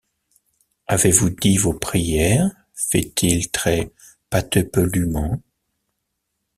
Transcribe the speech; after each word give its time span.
Avez-vous 0.87 1.29
dict 1.29 1.59
vos 1.61 1.75
prières? 1.75 2.49
feit-il 2.73 3.51
trez-patepeluement. 3.51 5.43